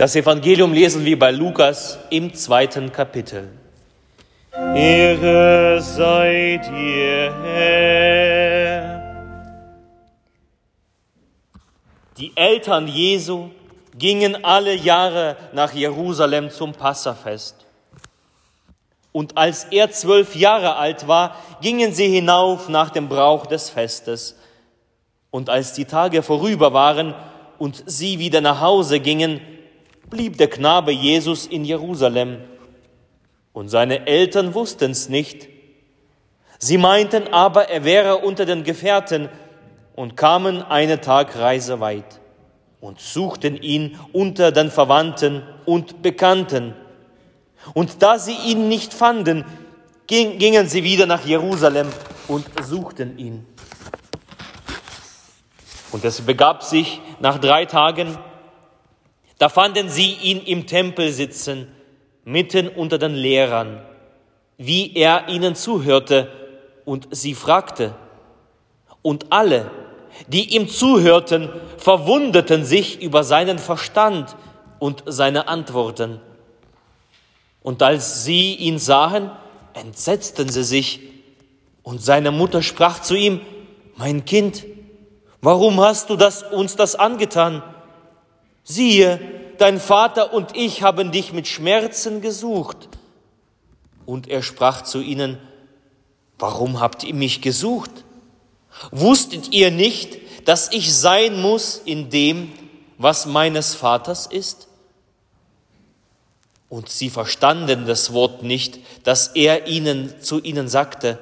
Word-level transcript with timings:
Das 0.00 0.16
Evangelium 0.16 0.72
lesen 0.72 1.04
wir 1.04 1.18
bei 1.18 1.30
Lukas 1.30 1.98
im 2.08 2.32
zweiten 2.32 2.90
Kapitel. 2.90 3.50
Ehre 4.74 5.78
sei 5.82 6.58
dir, 6.64 7.34
Herr. 7.44 9.02
Die 12.16 12.34
Eltern 12.34 12.88
Jesu 12.88 13.50
gingen 13.98 14.42
alle 14.42 14.74
Jahre 14.74 15.36
nach 15.52 15.74
Jerusalem 15.74 16.48
zum 16.48 16.72
Passafest. 16.72 17.66
Und 19.12 19.36
als 19.36 19.64
er 19.64 19.90
zwölf 19.90 20.34
Jahre 20.34 20.76
alt 20.76 21.08
war, 21.08 21.36
gingen 21.60 21.92
sie 21.92 22.08
hinauf 22.08 22.70
nach 22.70 22.88
dem 22.88 23.10
Brauch 23.10 23.44
des 23.44 23.68
Festes. 23.68 24.34
Und 25.30 25.50
als 25.50 25.74
die 25.74 25.84
Tage 25.84 26.22
vorüber 26.22 26.72
waren 26.72 27.14
und 27.58 27.82
sie 27.84 28.18
wieder 28.18 28.40
nach 28.40 28.62
Hause 28.62 29.00
gingen, 29.00 29.42
blieb 30.10 30.36
der 30.36 30.50
Knabe 30.50 30.92
Jesus 30.92 31.46
in 31.46 31.64
Jerusalem. 31.64 32.38
Und 33.52 33.68
seine 33.68 34.06
Eltern 34.06 34.54
wussten 34.54 34.90
es 34.90 35.08
nicht. 35.08 35.48
Sie 36.58 36.76
meinten 36.76 37.28
aber, 37.28 37.68
er 37.70 37.84
wäre 37.84 38.18
unter 38.18 38.44
den 38.44 38.64
Gefährten 38.64 39.28
und 39.94 40.16
kamen 40.16 40.62
eine 40.62 41.00
Tagreise 41.00 41.80
weit 41.80 42.20
und 42.80 43.00
suchten 43.00 43.56
ihn 43.56 43.98
unter 44.12 44.52
den 44.52 44.70
Verwandten 44.70 45.42
und 45.64 46.02
Bekannten. 46.02 46.74
Und 47.74 48.02
da 48.02 48.18
sie 48.18 48.36
ihn 48.46 48.68
nicht 48.68 48.92
fanden, 48.92 49.44
gingen 50.06 50.68
sie 50.68 50.82
wieder 50.82 51.06
nach 51.06 51.24
Jerusalem 51.24 51.88
und 52.28 52.46
suchten 52.62 53.18
ihn. 53.18 53.46
Und 55.92 56.04
es 56.04 56.20
begab 56.20 56.62
sich 56.62 57.00
nach 57.20 57.38
drei 57.38 57.66
Tagen, 57.66 58.16
da 59.40 59.48
fanden 59.48 59.88
sie 59.88 60.12
ihn 60.12 60.42
im 60.42 60.66
Tempel 60.66 61.10
sitzen, 61.10 61.66
mitten 62.24 62.68
unter 62.68 62.98
den 62.98 63.14
Lehrern, 63.14 63.80
wie 64.58 64.94
er 64.94 65.30
ihnen 65.30 65.54
zuhörte 65.54 66.30
und 66.84 67.08
sie 67.10 67.34
fragte. 67.34 67.94
Und 69.00 69.32
alle, 69.32 69.70
die 70.28 70.54
ihm 70.54 70.68
zuhörten, 70.68 71.48
verwunderten 71.78 72.66
sich 72.66 73.00
über 73.00 73.24
seinen 73.24 73.58
Verstand 73.58 74.36
und 74.78 75.04
seine 75.06 75.48
Antworten. 75.48 76.20
Und 77.62 77.82
als 77.82 78.24
sie 78.24 78.56
ihn 78.56 78.78
sahen, 78.78 79.30
entsetzten 79.72 80.50
sie 80.50 80.64
sich. 80.64 81.00
Und 81.82 82.02
seine 82.02 82.30
Mutter 82.30 82.60
sprach 82.60 83.00
zu 83.00 83.14
ihm, 83.14 83.40
mein 83.96 84.26
Kind, 84.26 84.66
warum 85.40 85.80
hast 85.80 86.10
du 86.10 86.16
das, 86.16 86.42
uns 86.42 86.76
das 86.76 86.94
angetan? 86.94 87.62
Siehe, 88.64 89.20
dein 89.58 89.78
Vater 89.78 90.32
und 90.32 90.56
ich 90.56 90.82
haben 90.82 91.12
dich 91.12 91.32
mit 91.32 91.46
Schmerzen 91.46 92.20
gesucht. 92.20 92.88
Und 94.06 94.28
er 94.28 94.42
sprach 94.42 94.82
zu 94.82 95.00
ihnen, 95.00 95.38
warum 96.38 96.80
habt 96.80 97.04
ihr 97.04 97.14
mich 97.14 97.42
gesucht? 97.42 97.90
Wusstet 98.90 99.52
ihr 99.52 99.70
nicht, 99.70 100.18
dass 100.46 100.72
ich 100.72 100.94
sein 100.94 101.40
muss 101.40 101.80
in 101.84 102.10
dem, 102.10 102.52
was 102.98 103.26
meines 103.26 103.74
Vaters 103.74 104.26
ist? 104.26 104.68
Und 106.68 106.88
sie 106.88 107.10
verstanden 107.10 107.84
das 107.86 108.12
Wort 108.12 108.42
nicht, 108.42 108.78
das 109.02 109.28
er 109.28 109.66
ihnen 109.66 110.22
zu 110.22 110.40
ihnen 110.40 110.68
sagte. 110.68 111.18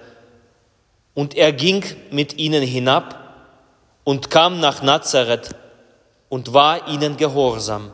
Und 1.14 1.34
er 1.34 1.52
ging 1.52 1.84
mit 2.10 2.38
ihnen 2.38 2.62
hinab 2.62 3.18
und 4.04 4.30
kam 4.30 4.60
nach 4.60 4.82
Nazareth 4.82 5.56
und 6.28 6.52
war 6.52 6.88
ihnen 6.88 7.16
gehorsam. 7.16 7.90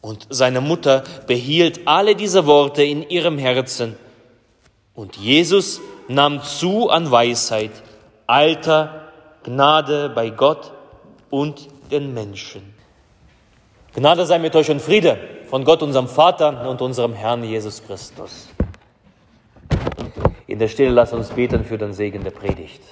Und 0.00 0.26
seine 0.30 0.60
Mutter 0.60 1.02
behielt 1.26 1.86
alle 1.86 2.14
diese 2.14 2.46
Worte 2.46 2.82
in 2.82 3.08
ihrem 3.08 3.38
Herzen. 3.38 3.96
Und 4.94 5.16
Jesus 5.16 5.80
nahm 6.08 6.42
zu 6.42 6.90
an 6.90 7.10
Weisheit, 7.10 7.72
Alter, 8.26 9.08
Gnade 9.42 10.10
bei 10.10 10.30
Gott 10.30 10.72
und 11.30 11.68
den 11.90 12.14
Menschen. 12.14 12.74
Gnade 13.94 14.26
sei 14.26 14.38
mit 14.38 14.54
euch 14.56 14.70
und 14.70 14.80
Friede 14.80 15.18
von 15.48 15.64
Gott, 15.64 15.82
unserem 15.82 16.08
Vater 16.08 16.68
und 16.68 16.82
unserem 16.82 17.14
Herrn 17.14 17.44
Jesus 17.44 17.82
Christus. 17.84 18.48
In 20.46 20.58
der 20.58 20.68
Stille 20.68 20.90
lasst 20.90 21.12
uns 21.12 21.30
beten 21.30 21.64
für 21.64 21.78
den 21.78 21.92
Segen 21.92 22.22
der 22.22 22.30
Predigt. 22.30 22.82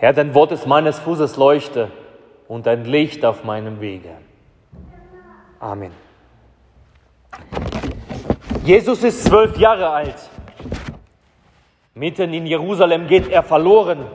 Herr, 0.00 0.12
dein 0.12 0.32
Wort 0.32 0.52
ist 0.52 0.64
meines 0.64 1.00
Fußes 1.00 1.36
Leuchte 1.36 1.90
und 2.46 2.68
ein 2.68 2.84
Licht 2.84 3.24
auf 3.24 3.42
meinem 3.42 3.80
Wege. 3.80 4.10
Amen. 5.58 5.90
Jesus 8.62 9.02
ist 9.02 9.24
zwölf 9.24 9.58
Jahre 9.58 9.90
alt. 9.90 10.30
Mitten 11.94 12.32
in 12.32 12.46
Jerusalem 12.46 13.08
geht 13.08 13.26
er 13.28 13.42
verloren. 13.42 14.06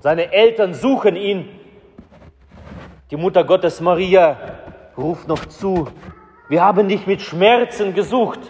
Seine 0.00 0.30
Eltern 0.30 0.74
suchen 0.74 1.16
ihn. 1.16 1.48
Die 3.10 3.16
Mutter 3.16 3.44
Gottes 3.44 3.80
Maria 3.80 4.36
ruft 4.98 5.26
noch 5.26 5.46
zu, 5.46 5.88
wir 6.50 6.62
haben 6.62 6.88
dich 6.88 7.06
mit 7.06 7.22
Schmerzen 7.22 7.94
gesucht. 7.94 8.40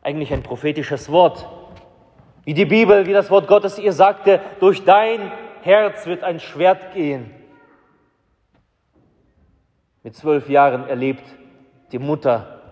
Eigentlich 0.00 0.32
ein 0.32 0.42
prophetisches 0.42 1.12
Wort. 1.12 1.46
Wie 2.48 2.54
die 2.54 2.64
Bibel, 2.64 3.04
wie 3.04 3.12
das 3.12 3.30
Wort 3.30 3.46
Gottes 3.46 3.78
ihr 3.78 3.92
sagte, 3.92 4.40
durch 4.58 4.82
dein 4.82 5.30
Herz 5.60 6.06
wird 6.06 6.24
ein 6.24 6.40
Schwert 6.40 6.94
gehen. 6.94 7.30
Mit 10.02 10.16
zwölf 10.16 10.48
Jahren 10.48 10.88
erlebt 10.88 11.24
die 11.92 11.98
Mutter, 11.98 12.62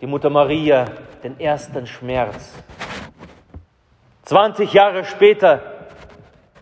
die 0.00 0.06
Mutter 0.06 0.30
Maria, 0.30 0.86
den 1.22 1.38
ersten 1.38 1.86
Schmerz. 1.86 2.54
20 4.22 4.72
Jahre 4.72 5.04
später 5.04 5.60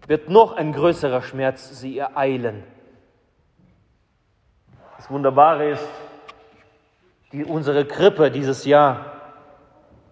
wird 0.08 0.28
noch 0.28 0.56
ein 0.56 0.72
größerer 0.72 1.22
Schmerz 1.22 1.78
sie 1.78 1.98
ereilen. 1.98 2.64
Das 4.96 5.08
Wunderbare 5.08 5.70
ist, 5.70 5.88
die, 7.30 7.44
unsere 7.44 7.84
Krippe 7.84 8.32
dieses 8.32 8.64
Jahr, 8.64 9.12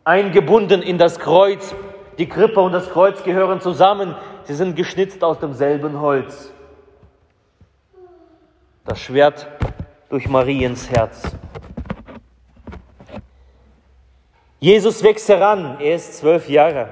eingebunden 0.04 0.80
in 0.80 0.97
das 0.97 1.18
Kreuz, 1.18 1.74
die 2.19 2.28
Krippe 2.28 2.60
und 2.60 2.72
das 2.72 2.91
Kreuz 2.91 3.22
gehören 3.22 3.60
zusammen. 3.60 4.15
Sie 4.44 4.54
sind 4.54 4.76
geschnitzt 4.76 5.22
aus 5.22 5.38
demselben 5.38 6.00
Holz. 6.00 6.53
Das 8.84 8.98
Schwert 8.98 9.47
durch 10.09 10.28
Mariens 10.28 10.91
Herz. 10.91 11.22
Jesus 14.59 15.03
wächst 15.03 15.28
heran, 15.28 15.78
er 15.81 15.94
ist 15.94 16.19
zwölf 16.19 16.48
Jahre. 16.48 16.91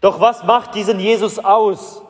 Doch 0.00 0.20
was 0.20 0.44
macht 0.44 0.74
diesen 0.74 0.98
Jesus 0.98 1.38
aus? 1.38 2.02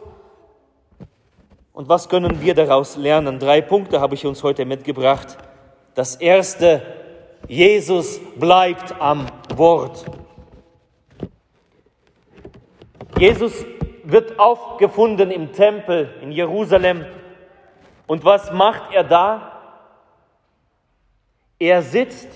Und 1.73 1.89
was 1.89 2.09
können 2.09 2.41
wir 2.41 2.55
daraus 2.55 2.97
lernen? 2.97 3.39
Drei 3.39 3.61
Punkte 3.61 4.01
habe 4.01 4.15
ich 4.15 4.27
uns 4.27 4.43
heute 4.43 4.65
mitgebracht. 4.65 5.37
Das 5.95 6.17
erste, 6.17 6.83
Jesus 7.47 8.21
bleibt 8.37 9.01
am 9.01 9.27
Wort. 9.55 10.05
Jesus 13.19 13.67
wird 14.05 14.39
aufgefunden 14.39 15.33
im 15.33 15.53
Tempel 15.53 16.15
in 16.23 16.31
Jerusalem. 16.31 17.05
Und 18.07 18.25
was 18.25 18.53
macht 18.53 18.93
er 18.93 19.03
da? 19.03 19.53
Er 21.59 21.83
sitzt, 21.83 22.29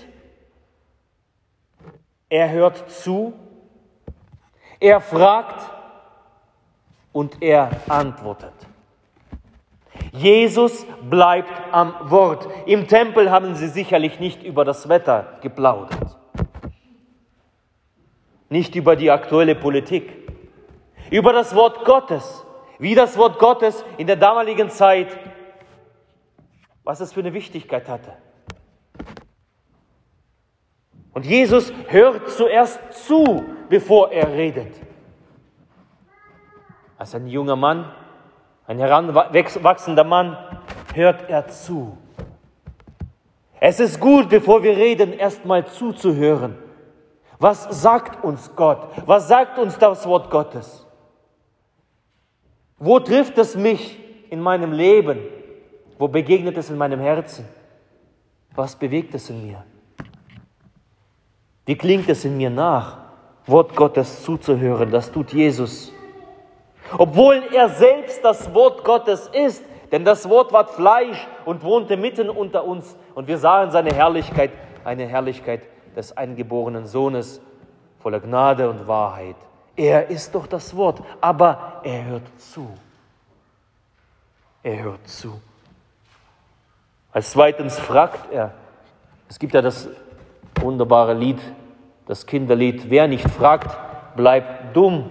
er 2.29 2.51
hört 2.51 2.91
zu, 2.91 3.33
er 4.79 4.99
fragt 4.99 5.71
und 7.13 7.41
er 7.41 7.69
antwortet. 7.87 8.53
Jesus 10.11 10.85
bleibt 11.09 11.53
am 11.71 11.95
Wort. 12.11 12.47
Im 12.65 12.89
Tempel 12.89 13.31
haben 13.31 13.55
sie 13.55 13.69
sicherlich 13.69 14.19
nicht 14.19 14.43
über 14.43 14.65
das 14.65 14.89
Wetter 14.89 15.37
geplaudert, 15.41 16.17
nicht 18.49 18.75
über 18.75 18.97
die 18.97 19.09
aktuelle 19.09 19.55
Politik, 19.55 20.23
über 21.13 21.31
das 21.31 21.53
Wort 21.53 21.85
Gottes, 21.85 22.43
wie 22.79 22.95
das 22.95 23.15
Wort 23.19 23.37
Gottes 23.37 23.85
in 23.97 24.07
der 24.07 24.15
damaligen 24.15 24.71
Zeit, 24.71 25.15
was 26.83 27.01
es 27.01 27.13
für 27.13 27.19
eine 27.19 27.31
Wichtigkeit 27.35 27.87
hatte. 27.87 28.13
Und 31.13 31.27
Jesus 31.27 31.71
hört 31.89 32.31
zuerst 32.31 32.79
zu, 33.05 33.45
bevor 33.69 34.11
er 34.11 34.33
redet. 34.33 34.73
Als 36.97 37.13
ein 37.13 37.27
junger 37.27 37.57
Mann, 37.57 37.93
ein 38.65 38.79
heranwachsender 38.79 40.03
Mann, 40.03 40.35
hört 40.95 41.29
er 41.29 41.47
zu. 41.47 41.95
Es 43.59 43.79
ist 43.79 43.99
gut, 43.99 44.29
bevor 44.29 44.63
wir 44.63 44.75
reden, 44.75 45.13
erstmal 45.13 45.67
zuzuhören. 45.67 46.57
Was 47.37 47.65
sagt 47.83 48.23
uns 48.23 48.55
Gott? 48.55 48.87
Was 49.05 49.27
sagt 49.27 49.59
uns 49.59 49.77
das 49.77 50.07
Wort 50.07 50.31
Gottes? 50.31 50.87
Wo 52.83 52.99
trifft 52.99 53.37
es 53.37 53.55
mich 53.55 53.97
in 54.29 54.41
meinem 54.41 54.73
Leben? 54.73 55.19
Wo 55.97 56.09
begegnet 56.09 56.57
es 56.57 56.69
in 56.69 56.77
meinem 56.77 56.99
Herzen? 56.99 57.45
Was 58.53 58.75
bewegt 58.75 59.15
es 59.15 59.29
in 59.29 59.47
mir? 59.47 59.63
Wie 61.65 61.77
klingt 61.77 62.09
es 62.09 62.25
in 62.25 62.35
mir 62.35 62.49
nach, 62.49 62.97
Wort 63.45 63.73
Gottes 63.73 64.21
zuzuhören? 64.23 64.91
Das 64.91 65.09
tut 65.09 65.31
Jesus. 65.31 65.93
Obwohl 66.97 67.41
er 67.53 67.69
selbst 67.69 68.21
das 68.21 68.53
Wort 68.53 68.83
Gottes 68.83 69.29
ist, 69.31 69.63
denn 69.93 70.03
das 70.03 70.27
Wort 70.27 70.51
ward 70.51 70.71
Fleisch 70.71 71.25
und 71.45 71.63
wohnte 71.63 71.95
mitten 71.95 72.29
unter 72.29 72.65
uns 72.65 72.97
und 73.15 73.29
wir 73.29 73.37
sahen 73.37 73.71
seine 73.71 73.93
Herrlichkeit, 73.95 74.51
eine 74.83 75.07
Herrlichkeit 75.07 75.61
des 75.95 76.17
eingeborenen 76.17 76.85
Sohnes 76.85 77.39
voller 77.99 78.19
Gnade 78.19 78.69
und 78.69 78.85
Wahrheit. 78.89 79.37
Er 79.75 80.07
ist 80.09 80.33
doch 80.35 80.45
das 80.47 80.75
Wort, 80.75 81.01
aber 81.19 81.81
er 81.83 82.05
hört 82.05 82.39
zu. 82.39 82.69
Er 84.61 84.83
hört 84.83 85.07
zu. 85.07 85.41
Als 87.11 87.31
zweitens 87.31 87.79
fragt 87.79 88.31
er, 88.31 88.53
es 89.29 89.39
gibt 89.39 89.53
ja 89.53 89.61
das 89.61 89.87
wunderbare 90.59 91.13
Lied, 91.13 91.39
das 92.05 92.25
Kinderlied, 92.25 92.89
wer 92.89 93.07
nicht 93.07 93.27
fragt, 93.29 93.77
bleibt 94.15 94.75
dumm. 94.75 95.09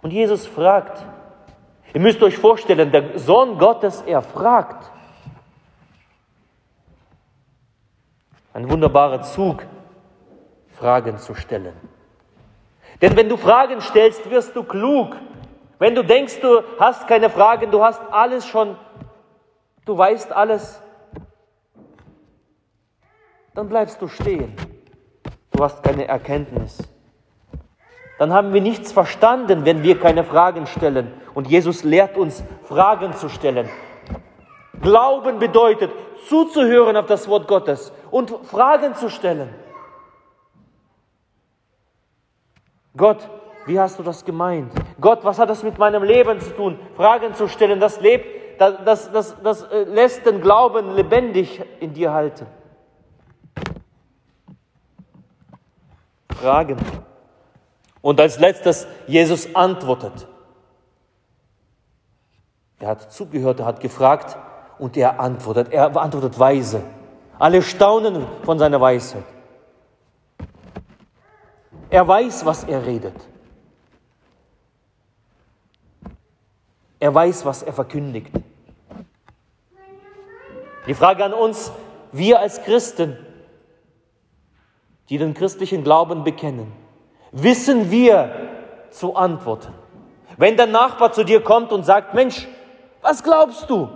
Und 0.00 0.10
Jesus 0.10 0.46
fragt, 0.46 1.04
ihr 1.92 2.00
müsst 2.00 2.22
euch 2.22 2.36
vorstellen, 2.36 2.90
der 2.90 3.18
Sohn 3.18 3.58
Gottes, 3.58 4.02
er 4.02 4.22
fragt. 4.22 4.90
Ein 8.54 8.68
wunderbarer 8.70 9.22
Zug, 9.22 9.64
Fragen 10.72 11.18
zu 11.18 11.34
stellen. 11.34 11.74
Denn 13.00 13.16
wenn 13.16 13.28
du 13.28 13.36
Fragen 13.36 13.80
stellst, 13.80 14.28
wirst 14.30 14.54
du 14.54 14.62
klug. 14.62 15.16
Wenn 15.78 15.94
du 15.94 16.04
denkst, 16.04 16.40
du 16.40 16.62
hast 16.78 17.08
keine 17.08 17.30
Fragen, 17.30 17.70
du 17.70 17.82
hast 17.82 18.00
alles 18.10 18.46
schon, 18.46 18.76
du 19.84 19.98
weißt 19.98 20.30
alles, 20.30 20.80
dann 23.54 23.68
bleibst 23.68 24.00
du 24.00 24.08
stehen. 24.08 24.54
Du 25.50 25.64
hast 25.64 25.82
keine 25.82 26.08
Erkenntnis. 26.08 26.78
Dann 28.18 28.32
haben 28.32 28.52
wir 28.54 28.60
nichts 28.60 28.92
verstanden, 28.92 29.64
wenn 29.64 29.82
wir 29.82 29.98
keine 29.98 30.24
Fragen 30.24 30.66
stellen. 30.66 31.12
Und 31.34 31.48
Jesus 31.48 31.82
lehrt 31.82 32.16
uns, 32.16 32.42
Fragen 32.62 33.14
zu 33.14 33.28
stellen. 33.28 33.68
Glauben 34.80 35.38
bedeutet, 35.38 35.90
zuzuhören 36.28 36.96
auf 36.96 37.06
das 37.06 37.28
Wort 37.28 37.48
Gottes 37.48 37.92
und 38.10 38.30
Fragen 38.44 38.94
zu 38.94 39.10
stellen. 39.10 39.48
Gott, 42.96 43.28
wie 43.66 43.78
hast 43.78 43.98
du 43.98 44.02
das 44.02 44.24
gemeint? 44.24 44.72
Gott, 45.00 45.24
was 45.24 45.38
hat 45.38 45.48
das 45.48 45.62
mit 45.62 45.78
meinem 45.78 46.02
Leben 46.02 46.40
zu 46.40 46.50
tun? 46.50 46.78
Fragen 46.96 47.34
zu 47.34 47.48
stellen, 47.48 47.80
das 47.80 48.00
lebt, 48.00 48.60
das, 48.60 48.74
das, 48.84 49.12
das, 49.12 49.36
das 49.42 49.62
äh, 49.64 49.84
lässt 49.84 50.26
den 50.26 50.40
Glauben 50.40 50.94
lebendig 50.94 51.62
in 51.80 51.92
dir 51.94 52.12
halten. 52.12 52.46
Fragen. 56.30 56.76
Und 58.00 58.20
als 58.20 58.38
letztes, 58.40 58.86
Jesus 59.06 59.54
antwortet. 59.54 60.26
Er 62.80 62.88
hat 62.88 63.12
zugehört, 63.12 63.60
er 63.60 63.66
hat 63.66 63.80
gefragt 63.80 64.36
und 64.78 64.96
er 64.96 65.20
antwortet. 65.20 65.72
Er 65.72 65.96
antwortet 65.96 66.36
weise. 66.38 66.82
Alle 67.38 67.62
staunen 67.62 68.26
von 68.44 68.58
seiner 68.58 68.80
Weisheit. 68.80 69.24
Er 71.92 72.08
weiß, 72.08 72.46
was 72.46 72.64
er 72.64 72.86
redet. 72.86 73.14
Er 76.98 77.14
weiß, 77.14 77.44
was 77.44 77.62
er 77.62 77.74
verkündigt. 77.74 78.32
Die 80.86 80.94
Frage 80.94 81.22
an 81.22 81.34
uns, 81.34 81.70
wir 82.10 82.40
als 82.40 82.62
Christen, 82.62 83.18
die 85.10 85.18
den 85.18 85.34
christlichen 85.34 85.84
Glauben 85.84 86.24
bekennen, 86.24 86.72
wissen 87.30 87.90
wir 87.90 88.48
zu 88.90 89.14
antworten. 89.14 89.74
Wenn 90.38 90.56
der 90.56 90.68
Nachbar 90.68 91.12
zu 91.12 91.24
dir 91.24 91.44
kommt 91.44 91.72
und 91.72 91.84
sagt, 91.84 92.14
Mensch, 92.14 92.48
was 93.02 93.22
glaubst 93.22 93.68
du? 93.68 93.90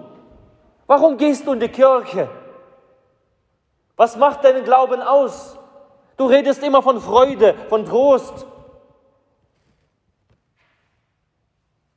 Warum 0.87 1.17
gehst 1.17 1.47
du 1.47 1.55
in 1.55 1.61
die 1.61 1.69
Kirche? 1.69 2.29
Was 3.97 4.19
macht 4.19 4.45
deinen 4.45 4.65
Glauben 4.65 5.01
aus? 5.01 5.57
Du 6.17 6.27
redest 6.27 6.63
immer 6.63 6.83
von 6.83 7.01
Freude, 7.01 7.55
von 7.69 7.85
Trost. 7.85 8.47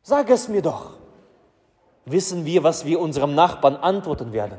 Sag 0.01 0.30
es 0.30 0.48
mir 0.48 0.62
doch. 0.62 0.92
Wissen 2.06 2.45
wir, 2.45 2.63
was 2.63 2.86
wir 2.86 3.00
unserem 3.00 3.36
Nachbarn 3.36 3.75
antworten 3.75 4.33
werden? 4.33 4.57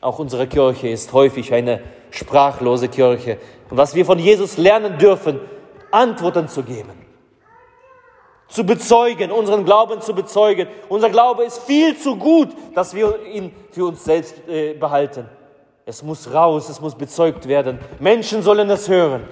Auch 0.00 0.18
unsere 0.18 0.46
Kirche 0.46 0.88
ist 0.88 1.12
häufig 1.12 1.52
eine 1.52 1.82
sprachlose 2.10 2.88
Kirche. 2.88 3.38
Was 3.68 3.94
wir 3.94 4.06
von 4.06 4.18
Jesus 4.18 4.56
lernen 4.56 4.98
dürfen, 4.98 5.40
Antworten 5.90 6.48
zu 6.48 6.62
geben, 6.62 6.92
zu 8.48 8.64
bezeugen, 8.64 9.30
unseren 9.30 9.64
Glauben 9.64 10.00
zu 10.00 10.14
bezeugen. 10.14 10.68
Unser 10.88 11.10
Glaube 11.10 11.44
ist 11.44 11.64
viel 11.64 11.96
zu 11.98 12.16
gut, 12.16 12.48
dass 12.74 12.94
wir 12.94 13.24
ihn 13.26 13.54
für 13.70 13.86
uns 13.86 14.04
selbst 14.04 14.48
äh, 14.48 14.74
behalten. 14.74 15.28
Es 15.88 16.02
muss 16.02 16.34
raus, 16.34 16.68
es 16.68 16.82
muss 16.82 16.94
bezeugt 16.94 17.48
werden. 17.48 17.78
Menschen 17.98 18.42
sollen 18.42 18.68
es 18.68 18.90
hören. 18.90 19.26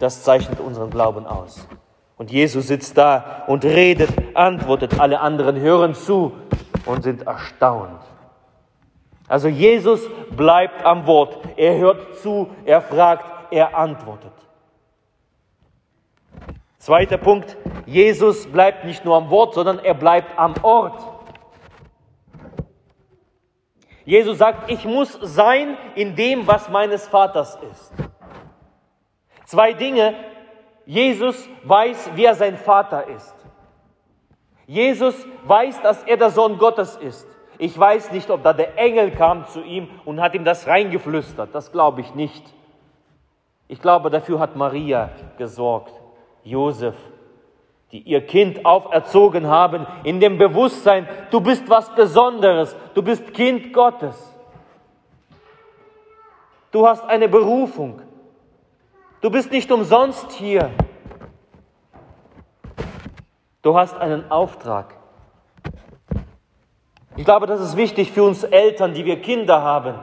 Das 0.00 0.24
zeichnet 0.24 0.58
unseren 0.58 0.90
Glauben 0.90 1.28
aus. 1.28 1.68
Und 2.16 2.32
Jesus 2.32 2.66
sitzt 2.66 2.98
da 2.98 3.44
und 3.46 3.64
redet, 3.64 4.10
antwortet. 4.36 4.98
Alle 4.98 5.20
anderen 5.20 5.60
hören 5.60 5.94
zu 5.94 6.32
und 6.86 7.04
sind 7.04 7.28
erstaunt. 7.28 8.00
Also 9.28 9.46
Jesus 9.46 10.00
bleibt 10.36 10.84
am 10.84 11.06
Wort. 11.06 11.38
Er 11.56 11.78
hört 11.78 12.16
zu, 12.16 12.48
er 12.64 12.80
fragt, 12.80 13.24
er 13.52 13.78
antwortet. 13.78 14.32
Zweiter 16.78 17.16
Punkt, 17.16 17.56
Jesus 17.86 18.48
bleibt 18.48 18.84
nicht 18.84 19.04
nur 19.04 19.14
am 19.14 19.30
Wort, 19.30 19.54
sondern 19.54 19.78
er 19.78 19.94
bleibt 19.94 20.36
am 20.36 20.54
Ort. 20.62 21.13
Jesus 24.04 24.38
sagt, 24.38 24.70
ich 24.70 24.84
muss 24.84 25.18
sein 25.22 25.76
in 25.94 26.14
dem, 26.14 26.46
was 26.46 26.68
meines 26.68 27.08
Vaters 27.08 27.58
ist. 27.70 27.92
Zwei 29.46 29.72
Dinge. 29.72 30.14
Jesus 30.86 31.48
weiß, 31.62 32.10
wer 32.14 32.34
sein 32.34 32.56
Vater 32.56 33.06
ist. 33.08 33.34
Jesus 34.66 35.26
weiß, 35.44 35.80
dass 35.80 36.02
er 36.04 36.16
der 36.16 36.30
Sohn 36.30 36.58
Gottes 36.58 36.96
ist. 36.96 37.26
Ich 37.58 37.78
weiß 37.78 38.12
nicht, 38.12 38.28
ob 38.30 38.42
da 38.42 38.52
der 38.52 38.76
Engel 38.76 39.10
kam 39.10 39.46
zu 39.46 39.62
ihm 39.62 39.88
und 40.04 40.20
hat 40.20 40.34
ihm 40.34 40.44
das 40.44 40.66
reingeflüstert. 40.66 41.54
Das 41.54 41.72
glaube 41.72 42.00
ich 42.00 42.14
nicht. 42.14 42.42
Ich 43.68 43.80
glaube, 43.80 44.10
dafür 44.10 44.40
hat 44.40 44.56
Maria 44.56 45.10
gesorgt, 45.38 45.92
Josef, 46.42 46.94
die 47.94 48.00
ihr 48.00 48.26
Kind 48.26 48.66
auferzogen 48.66 49.46
haben, 49.46 49.86
in 50.02 50.18
dem 50.18 50.36
Bewusstsein, 50.36 51.08
du 51.30 51.40
bist 51.40 51.70
was 51.70 51.94
Besonderes, 51.94 52.74
du 52.92 53.04
bist 53.04 53.32
Kind 53.32 53.72
Gottes. 53.72 54.16
Du 56.72 56.88
hast 56.88 57.04
eine 57.04 57.28
Berufung. 57.28 58.02
Du 59.20 59.30
bist 59.30 59.52
nicht 59.52 59.70
umsonst 59.70 60.32
hier. 60.32 60.72
Du 63.62 63.78
hast 63.78 63.96
einen 63.96 64.28
Auftrag. 64.28 64.96
Ich 67.14 67.24
glaube, 67.24 67.46
das 67.46 67.60
ist 67.60 67.76
wichtig 67.76 68.10
für 68.10 68.24
uns 68.24 68.42
Eltern, 68.42 68.92
die 68.94 69.04
wir 69.04 69.22
Kinder 69.22 69.62
haben, 69.62 69.94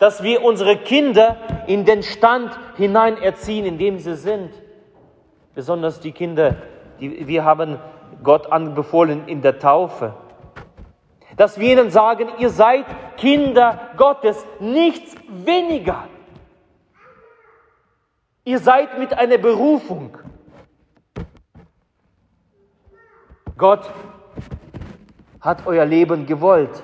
dass 0.00 0.24
wir 0.24 0.42
unsere 0.42 0.76
Kinder 0.76 1.36
in 1.68 1.84
den 1.84 2.02
Stand 2.02 2.58
hinein 2.76 3.16
erziehen, 3.22 3.64
in 3.64 3.78
dem 3.78 4.00
sie 4.00 4.16
sind. 4.16 4.50
Besonders 5.54 6.00
die 6.00 6.10
Kinder, 6.10 6.56
die 7.00 7.26
wir 7.26 7.44
haben 7.44 7.78
Gott 8.22 8.50
anbefohlen 8.50 9.26
in 9.26 9.42
der 9.42 9.58
Taufe. 9.58 10.14
Dass 11.36 11.58
wir 11.58 11.72
ihnen 11.72 11.90
sagen, 11.90 12.28
ihr 12.38 12.50
seid 12.50 12.86
Kinder 13.16 13.90
Gottes, 13.96 14.44
nichts 14.58 15.14
weniger. 15.28 16.04
Ihr 18.44 18.58
seid 18.58 18.98
mit 18.98 19.12
einer 19.12 19.38
Berufung. 19.38 20.16
Gott 23.58 23.90
hat 25.40 25.66
euer 25.66 25.84
Leben 25.84 26.26
gewollt. 26.26 26.82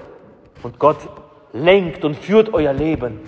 Und 0.63 0.79
Gott 0.79 0.99
lenkt 1.53 2.05
und 2.05 2.17
führt 2.17 2.53
euer 2.53 2.73
Leben. 2.73 3.21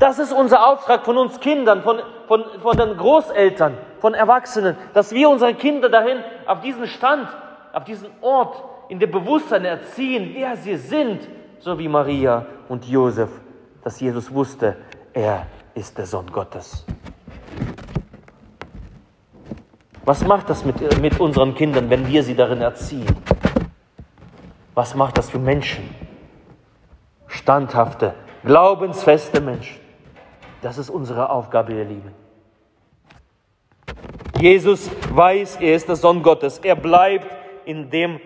Das 0.00 0.18
ist 0.18 0.32
unser 0.32 0.66
Auftrag 0.66 1.04
von 1.04 1.18
uns 1.18 1.40
Kindern, 1.40 1.82
von, 1.82 2.00
von, 2.28 2.44
von 2.62 2.76
den 2.76 2.96
Großeltern, 2.96 3.76
von 4.00 4.14
Erwachsenen, 4.14 4.76
dass 4.94 5.12
wir 5.12 5.28
unsere 5.28 5.54
Kinder 5.54 5.88
dahin 5.88 6.18
auf 6.46 6.60
diesen 6.60 6.86
Stand, 6.86 7.28
auf 7.72 7.84
diesen 7.84 8.08
Ort, 8.20 8.62
in 8.88 8.98
dem 8.98 9.10
Bewusstsein 9.10 9.64
erziehen, 9.64 10.30
wer 10.34 10.56
sie 10.56 10.76
sind, 10.76 11.28
so 11.58 11.78
wie 11.78 11.88
Maria 11.88 12.46
und 12.68 12.84
Josef, 12.86 13.30
dass 13.82 13.98
Jesus 13.98 14.32
wusste, 14.32 14.76
er 15.12 15.46
ist 15.74 15.96
der 15.98 16.06
Sohn 16.06 16.30
Gottes. 16.30 16.84
Was 20.04 20.24
macht 20.24 20.48
das 20.48 20.64
mit, 20.64 21.00
mit 21.00 21.20
unseren 21.20 21.54
Kindern, 21.54 21.90
wenn 21.90 22.06
wir 22.06 22.22
sie 22.22 22.34
darin 22.34 22.62
erziehen? 22.62 23.06
Was 24.74 24.94
macht 24.94 25.18
das 25.18 25.28
für 25.28 25.38
Menschen? 25.38 25.84
Standhafte, 27.26 28.14
glaubensfeste 28.44 29.40
Menschen. 29.40 29.87
Das 30.60 30.76
ist 30.76 30.90
unsere 30.90 31.30
Aufgabe, 31.30 31.72
ihr 31.72 31.84
Lieben. 31.84 32.12
Jesus 34.40 34.90
weiß, 35.12 35.56
er 35.56 35.74
ist 35.74 35.88
der 35.88 35.96
Sohn 35.96 36.22
Gottes. 36.22 36.58
Er 36.58 36.76
bleibt 36.76 37.26
in 37.64 37.90
dem, 37.90 38.20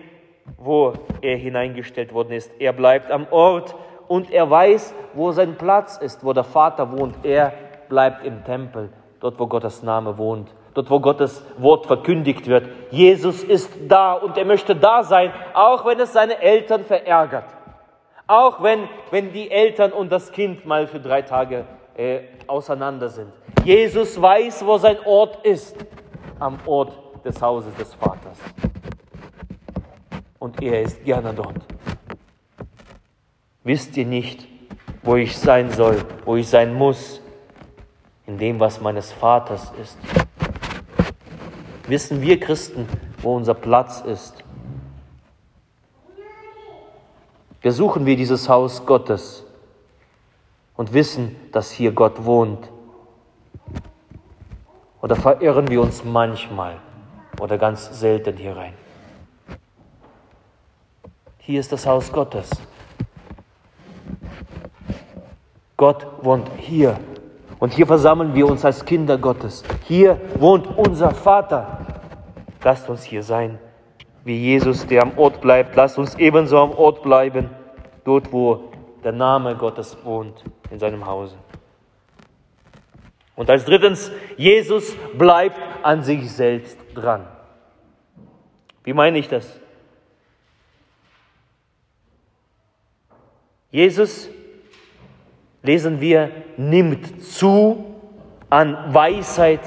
wo 0.57 0.93
er 1.21 1.37
hineingestellt 1.37 2.13
worden 2.13 2.33
ist. 2.33 2.51
Er 2.59 2.73
bleibt 2.73 3.11
am 3.11 3.27
Ort 3.31 3.75
und 4.07 4.31
er 4.31 4.49
weiß, 4.49 4.93
wo 5.13 5.31
sein 5.31 5.55
Platz 5.57 5.97
ist, 5.97 6.23
wo 6.23 6.33
der 6.33 6.43
Vater 6.43 6.91
wohnt. 6.91 7.15
Er 7.23 7.53
bleibt 7.89 8.25
im 8.25 8.43
Tempel, 8.43 8.89
dort, 9.19 9.39
wo 9.39 9.47
Gottes 9.47 9.83
Name 9.83 10.17
wohnt, 10.17 10.53
dort, 10.73 10.89
wo 10.89 10.99
Gottes 10.99 11.43
Wort 11.57 11.85
verkündigt 11.85 12.47
wird. 12.47 12.67
Jesus 12.91 13.43
ist 13.43 13.71
da 13.87 14.13
und 14.13 14.37
er 14.37 14.45
möchte 14.45 14.75
da 14.75 15.03
sein, 15.03 15.31
auch 15.53 15.85
wenn 15.85 15.99
es 15.99 16.13
seine 16.13 16.41
Eltern 16.41 16.83
verärgert. 16.83 17.45
Auch 18.25 18.63
wenn, 18.63 18.87
wenn 19.11 19.31
die 19.33 19.51
Eltern 19.51 19.91
und 19.91 20.11
das 20.11 20.31
Kind 20.31 20.65
mal 20.65 20.87
für 20.87 20.99
drei 20.99 21.21
Tage 21.21 21.65
äh, 21.95 22.21
auseinander 22.47 23.09
sind. 23.09 23.31
Jesus 23.63 24.19
weiß, 24.21 24.65
wo 24.65 24.77
sein 24.77 24.97
Ort 25.05 25.45
ist, 25.45 25.75
am 26.39 26.57
Ort 26.65 26.93
des 27.23 27.41
Hauses 27.41 27.73
des 27.75 27.93
Vaters. 27.93 28.37
Und 30.39 30.61
er 30.61 30.81
ist 30.81 31.03
gerne 31.03 31.33
dort. 31.33 31.55
Wisst 33.63 33.95
ihr 33.95 34.05
nicht, 34.05 34.47
wo 35.03 35.15
ich 35.15 35.37
sein 35.37 35.71
soll, 35.71 36.03
wo 36.25 36.35
ich 36.35 36.47
sein 36.49 36.73
muss, 36.73 37.21
in 38.25 38.37
dem, 38.37 38.59
was 38.59 38.81
meines 38.81 39.11
Vaters 39.11 39.71
ist? 39.81 39.97
Wissen 41.87 42.21
wir 42.21 42.39
Christen, 42.39 42.87
wo 43.21 43.35
unser 43.35 43.53
Platz 43.53 44.01
ist? 44.01 44.43
Besuchen 47.61 48.05
wir 48.05 48.17
dieses 48.17 48.49
Haus 48.49 48.85
Gottes 48.85 49.45
und 50.75 50.93
wissen, 50.93 51.35
dass 51.51 51.71
hier 51.71 51.91
Gott 51.91 52.25
wohnt? 52.25 52.69
Oder 55.01 55.15
verirren 55.15 55.67
wir 55.67 55.81
uns 55.81 56.03
manchmal 56.03 56.77
oder 57.39 57.57
ganz 57.57 57.99
selten 57.99 58.37
hier 58.37 58.55
rein? 58.55 58.73
Hier 61.39 61.59
ist 61.59 61.71
das 61.71 61.85
Haus 61.85 62.11
Gottes. 62.11 62.49
Gott 65.75 66.07
wohnt 66.21 66.49
hier. 66.57 66.97
Und 67.59 67.73
hier 67.73 67.85
versammeln 67.85 68.33
wir 68.33 68.47
uns 68.47 68.63
als 68.63 68.85
Kinder 68.85 69.17
Gottes. 69.17 69.63
Hier 69.85 70.19
wohnt 70.39 70.67
unser 70.77 71.11
Vater. 71.11 71.79
Lasst 72.63 72.89
uns 72.89 73.03
hier 73.03 73.23
sein, 73.23 73.59
wie 74.23 74.37
Jesus, 74.37 74.87
der 74.87 75.01
am 75.01 75.17
Ort 75.17 75.41
bleibt. 75.41 75.75
Lasst 75.75 75.97
uns 75.97 76.15
ebenso 76.15 76.59
am 76.59 76.71
Ort 76.71 77.03
bleiben, 77.03 77.49
dort, 78.05 78.31
wo 78.31 78.71
der 79.03 79.11
Name 79.11 79.55
Gottes 79.55 79.97
wohnt, 80.03 80.43
in 80.69 80.79
seinem 80.79 81.05
Hause. 81.05 81.35
Und 83.35 83.49
als 83.49 83.65
drittens, 83.65 84.11
Jesus 84.37 84.95
bleibt 85.17 85.59
an 85.83 86.03
sich 86.03 86.31
selbst 86.31 86.77
dran. 86.93 87.25
Wie 88.83 88.93
meine 88.93 89.17
ich 89.17 89.27
das? 89.27 89.59
Jesus 93.71 94.29
lesen 95.63 95.99
wir, 95.99 96.29
nimmt 96.57 97.23
zu 97.23 97.95
an 98.49 98.93
Weisheit 98.93 99.61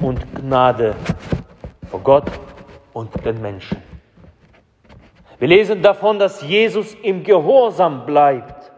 und 0.00 0.34
Gnade 0.34 0.96
vor 1.90 2.00
Gott 2.00 2.30
und 2.94 3.12
den 3.24 3.42
Menschen. 3.42 3.87
Wir 5.38 5.48
lesen 5.48 5.82
davon, 5.82 6.18
dass 6.18 6.42
Jesus 6.42 6.94
im 7.02 7.22
Gehorsam 7.22 8.04
bleibt. 8.04 8.72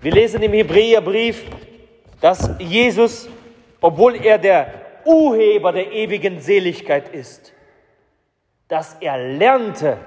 Wir 0.00 0.12
lesen 0.12 0.42
im 0.42 0.52
Hebräerbrief, 0.52 1.44
dass 2.20 2.50
Jesus, 2.58 3.28
obwohl 3.80 4.16
er 4.16 4.38
der 4.38 4.72
Urheber 5.04 5.72
der 5.72 5.92
ewigen 5.92 6.40
Seligkeit 6.40 7.08
ist, 7.08 7.52
dass 8.68 8.94
er 9.00 9.18
lernte, 9.18 9.98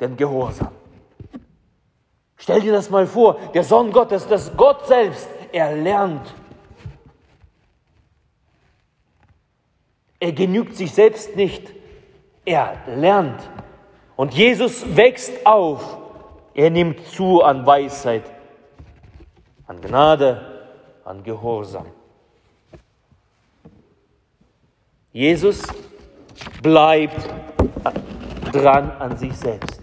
den 0.00 0.16
Gehorsam. 0.16 0.72
Stell 2.36 2.60
dir 2.60 2.72
das 2.72 2.90
mal 2.90 3.06
vor, 3.06 3.38
der 3.54 3.62
Sohn 3.62 3.92
Gottes, 3.92 4.26
das 4.26 4.56
Gott 4.56 4.86
selbst, 4.86 5.28
er 5.52 5.76
lernt. 5.76 6.34
Er 10.22 10.30
genügt 10.30 10.76
sich 10.76 10.92
selbst 10.92 11.34
nicht, 11.34 11.74
er 12.44 12.76
lernt. 12.86 13.42
Und 14.14 14.32
Jesus 14.32 14.96
wächst 14.96 15.44
auf, 15.44 15.98
er 16.54 16.70
nimmt 16.70 17.04
zu 17.08 17.42
an 17.42 17.66
Weisheit, 17.66 18.22
an 19.66 19.80
Gnade, 19.80 20.68
an 21.04 21.24
Gehorsam. 21.24 21.86
Jesus 25.12 25.66
bleibt 26.62 27.28
dran 28.52 28.92
an 28.92 29.16
sich 29.16 29.36
selbst. 29.36 29.80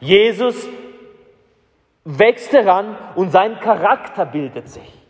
Jesus 0.00 0.66
wächst 2.06 2.50
heran 2.54 2.96
und 3.16 3.32
sein 3.32 3.60
Charakter 3.60 4.24
bildet 4.24 4.70
sich. 4.70 5.01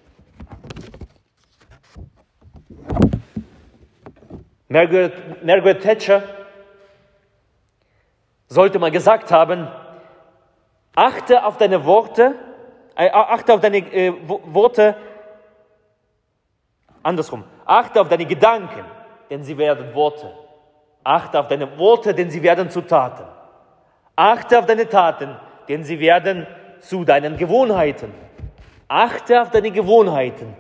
Margaret, 4.73 5.45
Margaret 5.45 5.83
Thatcher 5.83 6.23
sollte 8.47 8.79
mal 8.79 8.91
gesagt 8.91 9.31
haben, 9.31 9.69
achte 10.97 11.45
auf 11.45 11.59
deine 11.59 11.85
Worte, 11.85 12.35
äh, 12.97 13.11
achte 13.11 13.53
auf 13.53 13.61
deine 13.61 13.79
äh, 13.79 14.15
Worte, 14.27 14.97
andersrum, 17.03 17.45
achte 17.67 18.01
auf 18.01 18.09
deine 18.09 18.25
Gedanken, 18.25 18.85
denn 19.29 19.45
sie 19.45 19.59
werden 19.59 19.95
Worte. 19.95 20.33
Achte 21.05 21.41
auf 21.41 21.49
deine 21.49 21.77
Worte, 21.79 22.15
denn 22.15 22.31
sie 22.31 22.43
werden 22.43 22.71
zu 22.71 22.81
Taten. 22.81 23.25
Achte 24.17 24.59
auf 24.59 24.67
deine 24.67 24.89
Taten, 24.89 25.37
denn 25.69 25.85
sie 25.85 26.01
werden 26.01 26.47
zu 26.81 27.05
deinen 27.05 27.37
Gewohnheiten. 27.37 28.15
Achte 28.89 29.43
auf 29.43 29.51
deine 29.51 29.71
Gewohnheiten, 29.71 30.57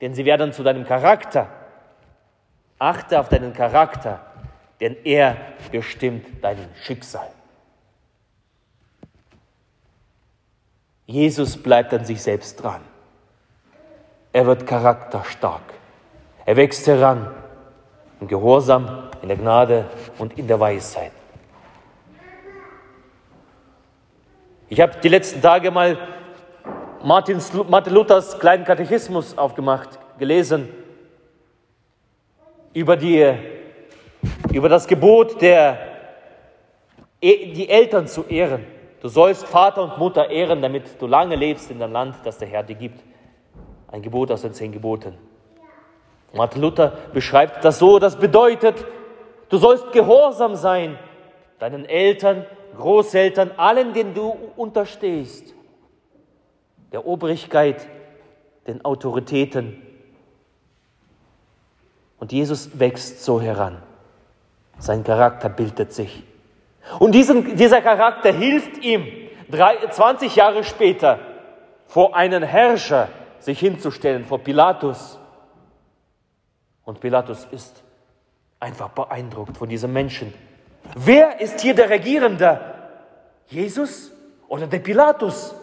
denn 0.00 0.14
sie 0.14 0.24
werden 0.24 0.52
zu 0.52 0.62
deinem 0.62 0.84
Charakter. 0.86 1.48
Achte 2.78 3.18
auf 3.18 3.28
deinen 3.28 3.52
Charakter, 3.52 4.20
denn 4.80 4.96
er 5.04 5.36
bestimmt 5.72 6.26
dein 6.42 6.58
Schicksal. 6.82 7.30
Jesus 11.06 11.56
bleibt 11.56 11.94
an 11.94 12.04
sich 12.04 12.22
selbst 12.22 12.62
dran. 12.62 12.82
Er 14.32 14.44
wird 14.44 14.66
charakterstark. 14.66 15.62
Er 16.44 16.56
wächst 16.56 16.86
heran 16.86 17.32
im 18.20 18.28
Gehorsam, 18.28 19.10
in 19.22 19.28
der 19.28 19.36
Gnade 19.36 19.86
und 20.18 20.38
in 20.38 20.46
der 20.46 20.60
Weisheit. 20.60 21.12
Ich 24.68 24.80
habe 24.80 24.98
die 25.00 25.08
letzten 25.08 25.40
Tage 25.40 25.70
mal 25.70 25.96
Martin 27.02 27.40
Luthers 27.86 28.38
kleinen 28.38 28.64
Katechismus 28.64 29.38
aufgemacht, 29.38 29.98
gelesen 30.18 30.68
über, 32.76 32.94
die, 32.94 33.32
über 34.52 34.68
das 34.68 34.86
Gebot, 34.86 35.40
der, 35.40 35.78
e, 37.22 37.54
die 37.54 37.70
Eltern 37.70 38.06
zu 38.06 38.24
ehren. 38.24 38.66
Du 39.00 39.08
sollst 39.08 39.46
Vater 39.46 39.82
und 39.82 39.96
Mutter 39.96 40.28
ehren, 40.28 40.60
damit 40.60 41.00
du 41.00 41.06
lange 41.06 41.36
lebst 41.36 41.70
in 41.70 41.78
dem 41.78 41.90
Land, 41.90 42.16
das 42.24 42.36
der 42.36 42.48
Herr 42.48 42.62
dir 42.62 42.74
gibt. 42.74 43.02
Ein 43.90 44.02
Gebot 44.02 44.30
aus 44.30 44.42
den 44.42 44.52
zehn 44.52 44.72
Geboten. 44.72 45.16
Martin 46.34 46.60
Luther 46.60 46.92
beschreibt 47.14 47.64
das 47.64 47.78
so, 47.78 47.98
das 47.98 48.16
bedeutet, 48.16 48.84
du 49.48 49.56
sollst 49.56 49.90
gehorsam 49.92 50.54
sein 50.54 50.98
deinen 51.58 51.86
Eltern, 51.86 52.44
Großeltern, 52.76 53.52
allen, 53.56 53.94
denen 53.94 54.12
du 54.12 54.36
unterstehst, 54.54 55.54
der 56.92 57.06
Obrigkeit, 57.06 57.88
den 58.66 58.84
Autoritäten. 58.84 59.85
Und 62.18 62.32
Jesus 62.32 62.78
wächst 62.78 63.24
so 63.24 63.40
heran. 63.40 63.82
Sein 64.78 65.04
Charakter 65.04 65.48
bildet 65.48 65.92
sich. 65.92 66.22
Und 66.98 67.12
diesen, 67.12 67.56
dieser 67.56 67.82
Charakter 67.82 68.32
hilft 68.32 68.78
ihm, 68.84 69.06
20 69.90 70.34
Jahre 70.36 70.64
später 70.64 71.18
vor 71.86 72.16
einen 72.16 72.42
Herrscher 72.42 73.08
sich 73.38 73.60
hinzustellen, 73.60 74.24
vor 74.24 74.38
Pilatus. 74.40 75.18
Und 76.84 77.00
Pilatus 77.00 77.46
ist 77.50 77.82
einfach 78.58 78.88
beeindruckt 78.90 79.56
von 79.56 79.68
diesem 79.68 79.92
Menschen, 79.92 80.32
Wer 80.94 81.40
ist 81.40 81.60
hier 81.60 81.74
der 81.74 81.90
Regierende? 81.90 82.60
Jesus 83.48 84.12
oder 84.48 84.66
der 84.66 84.78
Pilatus? 84.78 85.54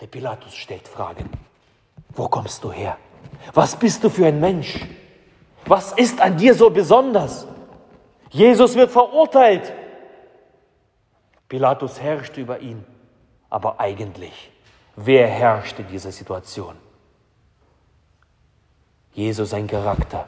Der 0.00 0.06
Pilatus 0.06 0.54
stellt 0.54 0.86
Fragen. 0.88 1.30
wo 2.14 2.28
kommst 2.28 2.62
du 2.62 2.70
her? 2.72 2.98
Was 3.54 3.74
bist 3.76 4.04
du 4.04 4.10
für 4.10 4.26
ein 4.26 4.38
Mensch? 4.38 4.80
Was 5.66 5.92
ist 5.92 6.20
an 6.20 6.36
dir 6.36 6.54
so 6.54 6.70
besonders? 6.70 7.46
Jesus 8.30 8.74
wird 8.74 8.90
verurteilt. 8.90 9.72
Pilatus 11.48 12.00
herrscht 12.00 12.36
über 12.36 12.60
ihn. 12.60 12.84
Aber 13.50 13.78
eigentlich, 13.78 14.50
wer 14.96 15.28
herrscht 15.28 15.78
in 15.78 15.86
dieser 15.88 16.10
Situation? 16.10 16.74
Jesus 19.12 19.50
sein 19.50 19.66
Charakter. 19.66 20.26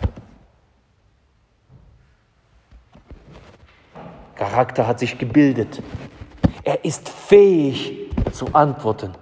Charakter 4.34 4.86
hat 4.86 4.98
sich 4.98 5.16
gebildet. 5.16 5.82
Er 6.64 6.84
ist 6.84 7.08
fähig 7.08 8.10
zu 8.32 8.48
antworten. 8.52 9.14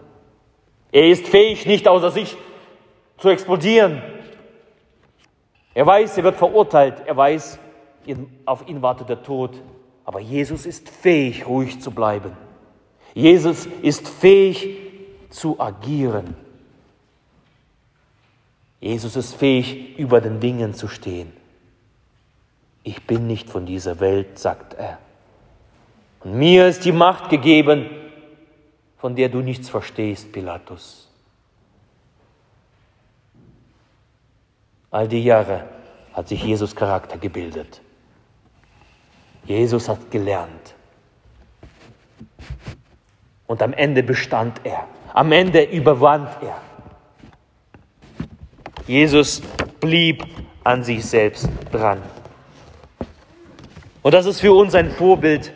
Er 0.90 1.08
ist 1.08 1.28
fähig, 1.28 1.66
nicht 1.66 1.86
außer 1.86 2.10
sich 2.10 2.36
zu 3.18 3.28
explodieren. 3.28 4.02
Er 5.74 5.86
weiß, 5.86 6.18
er 6.18 6.24
wird 6.24 6.36
verurteilt. 6.36 7.02
Er 7.06 7.16
weiß, 7.16 7.58
auf 8.44 8.68
ihn 8.68 8.82
wartet 8.82 9.08
der 9.08 9.22
Tod. 9.22 9.60
Aber 10.04 10.20
Jesus 10.20 10.66
ist 10.66 10.88
fähig, 10.88 11.46
ruhig 11.46 11.80
zu 11.80 11.90
bleiben. 11.90 12.32
Jesus 13.14 13.66
ist 13.82 14.08
fähig 14.08 14.78
zu 15.30 15.58
agieren. 15.60 16.34
Jesus 18.80 19.14
ist 19.16 19.34
fähig, 19.34 19.96
über 19.96 20.20
den 20.20 20.40
Dingen 20.40 20.74
zu 20.74 20.88
stehen. 20.88 21.32
Ich 22.82 23.06
bin 23.06 23.28
nicht 23.28 23.48
von 23.48 23.64
dieser 23.64 24.00
Welt, 24.00 24.38
sagt 24.38 24.74
er. 24.74 24.98
Und 26.24 26.34
mir 26.34 26.66
ist 26.66 26.84
die 26.84 26.92
Macht 26.92 27.30
gegeben, 27.30 27.88
von 28.98 29.14
der 29.14 29.28
du 29.28 29.38
nichts 29.38 29.68
verstehst, 29.68 30.32
Pilatus. 30.32 31.11
All 34.92 35.08
die 35.08 35.24
Jahre 35.24 35.64
hat 36.12 36.28
sich 36.28 36.44
Jesus 36.44 36.76
Charakter 36.76 37.16
gebildet. 37.16 37.80
Jesus 39.44 39.88
hat 39.88 40.10
gelernt. 40.10 40.74
Und 43.46 43.62
am 43.62 43.72
Ende 43.72 44.02
bestand 44.02 44.60
er. 44.64 44.86
Am 45.14 45.32
Ende 45.32 45.62
überwand 45.62 46.28
er. 46.42 46.60
Jesus 48.86 49.40
blieb 49.80 50.24
an 50.62 50.84
sich 50.84 51.04
selbst 51.04 51.48
dran. 51.70 52.02
Und 54.02 54.12
das 54.12 54.26
ist 54.26 54.40
für 54.40 54.52
uns 54.52 54.74
ein 54.74 54.90
Vorbild. 54.90 55.52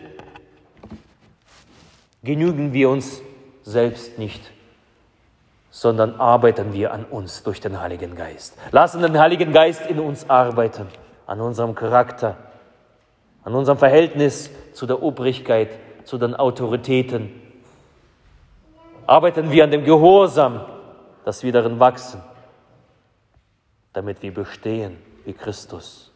Genügen 2.23 2.73
wir 2.73 2.89
uns 2.89 3.21
selbst 3.63 4.19
nicht, 4.19 4.41
sondern 5.77 6.19
arbeiten 6.19 6.73
wir 6.73 6.93
an 6.93 7.05
uns 7.05 7.43
durch 7.43 7.61
den 7.61 7.81
Heiligen 7.81 8.15
Geist. 8.15 8.57
Lassen 8.71 9.03
den 9.03 9.19
Heiligen 9.19 9.53
Geist 9.53 9.87
in 9.87 10.01
uns 10.01 10.29
arbeiten, 10.31 10.87
an 11.27 11.41
unserem 11.41 11.75
Charakter, 11.75 12.37
an 13.45 13.55
unserem 13.55 13.79
Verhältnis 13.79 14.51
zu 14.73 14.87
der 14.87 15.03
Obrigkeit, 15.03 15.71
zu 16.05 16.19
den 16.19 16.35
Autoritäten. 16.35 17.43
Arbeiten 19.07 19.51
wir 19.51 19.65
an 19.65 19.71
dem 19.71 19.85
Gehorsam, 19.85 20.63
dass 21.25 21.43
wir 21.43 21.53
darin 21.53 21.79
wachsen 21.79 22.23
damit 23.97 24.21
wir 24.21 24.35
bestehen 24.35 24.99
wie 25.25 25.33
Christus. 25.33 26.13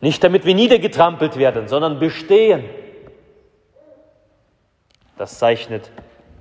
Nicht 0.00 0.24
damit 0.24 0.46
wir 0.46 0.54
niedergetrampelt 0.54 1.36
werden, 1.36 1.68
sondern 1.68 1.98
bestehen. 1.98 2.64
Das 5.18 5.38
zeichnet 5.38 5.90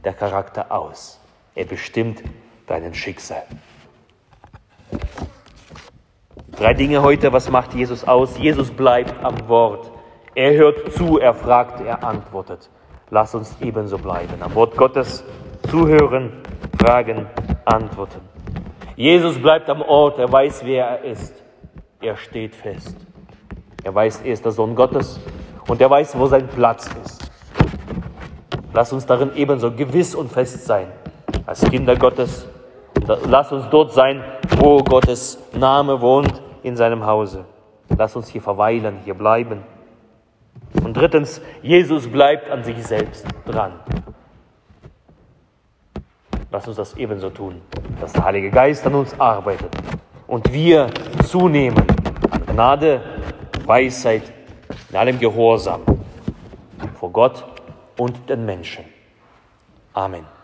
der 0.05 0.13
Charakter 0.13 0.71
aus. 0.71 1.18
Er 1.59 1.65
bestimmt 1.65 2.23
deinen 2.67 2.93
Schicksal. 2.93 3.43
Drei 6.55 6.73
Dinge 6.73 7.03
heute, 7.03 7.33
was 7.33 7.49
macht 7.49 7.73
Jesus 7.73 8.05
aus? 8.05 8.37
Jesus 8.37 8.71
bleibt 8.71 9.21
am 9.25 9.49
Wort. 9.49 9.91
Er 10.35 10.53
hört 10.53 10.93
zu, 10.93 11.19
er 11.19 11.33
fragt, 11.33 11.81
er 11.81 12.01
antwortet. 12.01 12.69
Lass 13.09 13.35
uns 13.35 13.57
ebenso 13.59 13.97
bleiben. 13.97 14.41
Am 14.41 14.55
Wort 14.55 14.77
Gottes 14.77 15.25
zuhören, 15.69 16.31
fragen, 16.79 17.27
antworten. 17.65 18.21
Jesus 18.95 19.37
bleibt 19.37 19.69
am 19.69 19.81
Ort, 19.81 20.17
er 20.17 20.31
weiß, 20.31 20.61
wer 20.63 20.85
er 20.85 21.03
ist. 21.03 21.43
Er 21.99 22.15
steht 22.15 22.55
fest. 22.55 22.95
Er 23.83 23.93
weiß, 23.93 24.21
er 24.21 24.31
ist 24.31 24.45
der 24.45 24.53
Sohn 24.53 24.75
Gottes 24.75 25.19
und 25.67 25.81
er 25.81 25.89
weiß, 25.89 26.17
wo 26.17 26.25
sein 26.27 26.47
Platz 26.47 26.89
ist. 27.03 27.29
Lass 28.71 28.93
uns 28.93 29.05
darin 29.05 29.31
ebenso 29.35 29.73
gewiss 29.73 30.15
und 30.15 30.31
fest 30.31 30.65
sein, 30.65 30.87
als 31.49 31.61
Kinder 31.61 31.95
Gottes. 31.95 32.47
Lass 33.25 33.51
uns 33.51 33.67
dort 33.71 33.91
sein, 33.91 34.23
wo 34.57 34.83
Gottes 34.83 35.39
Name 35.53 35.99
wohnt, 35.99 36.43
in 36.61 36.75
seinem 36.75 37.03
Hause. 37.07 37.43
Lass 37.97 38.15
uns 38.15 38.27
hier 38.27 38.41
verweilen, 38.41 38.99
hier 39.03 39.15
bleiben. 39.15 39.63
Und 40.83 40.95
drittens, 40.95 41.41
Jesus 41.63 42.07
bleibt 42.07 42.51
an 42.51 42.63
sich 42.63 42.85
selbst 42.85 43.25
dran. 43.47 43.79
Lass 46.51 46.67
uns 46.67 46.77
das 46.77 46.95
ebenso 46.97 47.31
tun, 47.31 47.61
dass 47.99 48.13
der 48.13 48.25
Heilige 48.25 48.51
Geist 48.51 48.85
an 48.85 48.93
uns 48.93 49.19
arbeitet 49.19 49.71
und 50.27 50.53
wir 50.53 50.87
zunehmen 51.25 51.83
an 52.29 52.45
Gnade, 52.45 53.01
Weisheit, 53.65 54.31
in 54.91 54.95
allem 54.95 55.17
Gehorsam 55.17 55.81
vor 56.99 57.11
Gott 57.11 57.43
und 57.97 58.29
den 58.29 58.45
Menschen. 58.45 58.85
Amen. 59.93 60.38